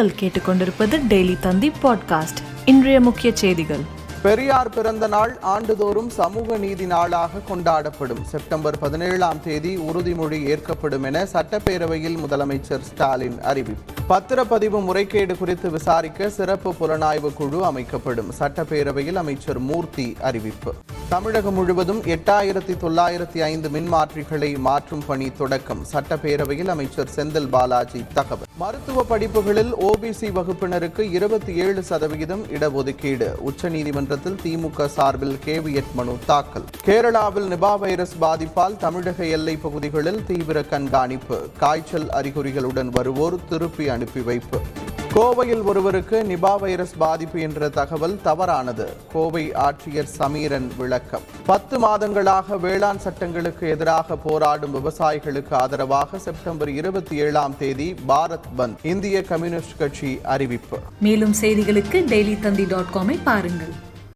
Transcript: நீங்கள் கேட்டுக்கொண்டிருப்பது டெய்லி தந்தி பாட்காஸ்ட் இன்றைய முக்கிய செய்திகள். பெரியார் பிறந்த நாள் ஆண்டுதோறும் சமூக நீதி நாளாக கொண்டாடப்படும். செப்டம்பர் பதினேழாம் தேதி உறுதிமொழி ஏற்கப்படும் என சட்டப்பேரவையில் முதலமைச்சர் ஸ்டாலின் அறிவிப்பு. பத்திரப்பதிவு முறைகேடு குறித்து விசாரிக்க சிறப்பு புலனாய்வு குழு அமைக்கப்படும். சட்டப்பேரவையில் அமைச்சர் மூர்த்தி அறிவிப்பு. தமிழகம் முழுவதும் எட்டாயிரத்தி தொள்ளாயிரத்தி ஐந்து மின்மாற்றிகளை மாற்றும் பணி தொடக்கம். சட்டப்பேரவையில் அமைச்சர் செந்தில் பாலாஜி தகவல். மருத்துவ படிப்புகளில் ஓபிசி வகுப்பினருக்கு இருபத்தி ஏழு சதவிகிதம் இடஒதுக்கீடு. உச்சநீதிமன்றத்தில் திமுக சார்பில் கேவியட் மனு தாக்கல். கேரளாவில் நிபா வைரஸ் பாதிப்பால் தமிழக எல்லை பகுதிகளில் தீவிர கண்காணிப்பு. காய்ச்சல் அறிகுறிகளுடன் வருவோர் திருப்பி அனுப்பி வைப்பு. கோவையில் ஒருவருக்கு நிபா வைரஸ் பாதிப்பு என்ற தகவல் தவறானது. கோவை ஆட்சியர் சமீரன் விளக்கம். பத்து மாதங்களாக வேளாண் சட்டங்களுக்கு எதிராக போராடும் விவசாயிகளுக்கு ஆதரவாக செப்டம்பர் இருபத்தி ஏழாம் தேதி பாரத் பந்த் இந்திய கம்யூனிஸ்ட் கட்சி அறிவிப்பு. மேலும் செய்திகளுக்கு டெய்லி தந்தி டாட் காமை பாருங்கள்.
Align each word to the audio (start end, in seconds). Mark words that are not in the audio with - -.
நீங்கள் 0.00 0.18
கேட்டுக்கொண்டிருப்பது 0.20 1.00
டெய்லி 1.08 1.38
தந்தி 1.40 1.72
பாட்காஸ்ட் 1.82 2.40
இன்றைய 2.64 3.00
முக்கிய 3.00 3.36
செய்திகள். 3.36 3.80
பெரியார் 4.22 4.70
பிறந்த 4.70 5.06
நாள் 5.06 5.38
ஆண்டுதோறும் 5.40 6.10
சமூக 6.10 6.56
நீதி 6.56 6.86
நாளாக 6.86 7.38
கொண்டாடப்படும். 7.48 8.22
செப்டம்பர் 8.22 8.78
பதினேழாம் 8.78 9.42
தேதி 9.42 9.76
உறுதிமொழி 9.76 10.44
ஏற்கப்படும் 10.44 11.02
என 11.02 11.24
சட்டப்பேரவையில் 11.32 12.16
முதலமைச்சர் 12.16 12.80
ஸ்டாலின் 12.80 13.40
அறிவிப்பு. 13.40 13.92
பத்திரப்பதிவு 14.08 14.84
முறைகேடு 14.84 15.36
குறித்து 15.36 15.70
விசாரிக்க 15.70 16.28
சிறப்பு 16.28 16.74
புலனாய்வு 16.80 17.34
குழு 17.34 17.64
அமைக்கப்படும். 17.64 18.32
சட்டப்பேரவையில் 18.38 19.14
அமைச்சர் 19.14 19.58
மூர்த்தி 19.58 20.16
அறிவிப்பு. 20.20 20.74
தமிழகம் 21.10 21.54
முழுவதும் 21.54 22.02
எட்டாயிரத்தி 22.02 22.74
தொள்ளாயிரத்தி 22.82 23.38
ஐந்து 23.38 23.68
மின்மாற்றிகளை 23.68 24.58
மாற்றும் 24.58 25.02
பணி 25.06 25.32
தொடக்கம். 25.32 25.86
சட்டப்பேரவையில் 25.92 26.68
அமைச்சர் 26.68 27.08
செந்தில் 27.16 27.48
பாலாஜி 27.48 28.04
தகவல். 28.14 28.46
மருத்துவ 28.58 29.04
படிப்புகளில் 29.04 29.74
ஓபிசி 29.74 30.30
வகுப்பினருக்கு 30.30 31.00
இருபத்தி 31.00 31.54
ஏழு 31.54 31.82
சதவிகிதம் 31.82 32.44
இடஒதுக்கீடு. 32.46 33.28
உச்சநீதிமன்றத்தில் 33.50 34.38
திமுக 34.44 34.86
சார்பில் 34.86 35.38
கேவியட் 35.44 35.94
மனு 35.94 36.16
தாக்கல். 36.26 36.64
கேரளாவில் 36.86 37.48
நிபா 37.54 37.78
வைரஸ் 37.78 38.16
பாதிப்பால் 38.20 38.76
தமிழக 38.76 39.26
எல்லை 39.26 39.56
பகுதிகளில் 39.56 40.24
தீவிர 40.26 40.62
கண்காணிப்பு. 40.62 41.48
காய்ச்சல் 41.58 42.06
அறிகுறிகளுடன் 42.06 42.88
வருவோர் 42.88 43.38
திருப்பி 43.48 43.88
அனுப்பி 43.88 44.20
வைப்பு. 44.20 44.60
கோவையில் 45.14 45.62
ஒருவருக்கு 45.62 46.22
நிபா 46.28 46.58
வைரஸ் 46.58 46.94
பாதிப்பு 46.98 47.40
என்ற 47.40 47.68
தகவல் 47.68 48.20
தவறானது. 48.22 48.96
கோவை 49.12 49.52
ஆட்சியர் 49.52 50.08
சமீரன் 50.18 50.70
விளக்கம். 50.76 51.20
பத்து 51.46 51.80
மாதங்களாக 51.80 52.58
வேளாண் 52.60 52.98
சட்டங்களுக்கு 52.98 53.68
எதிராக 53.68 54.16
போராடும் 54.16 54.74
விவசாயிகளுக்கு 54.74 55.52
ஆதரவாக 55.52 56.18
செப்டம்பர் 56.18 56.68
இருபத்தி 56.68 57.16
ஏழாம் 57.16 57.56
தேதி 57.58 57.94
பாரத் 58.08 58.48
பந்த் 58.58 58.76
இந்திய 58.82 59.22
கம்யூனிஸ்ட் 59.22 59.76
கட்சி 59.78 60.20
அறிவிப்பு. 60.22 60.78
மேலும் 61.00 61.34
செய்திகளுக்கு 61.40 62.00
டெய்லி 62.12 62.40
தந்தி 62.40 62.66
டாட் 62.66 62.92
காமை 62.94 63.18
பாருங்கள். 63.24 63.88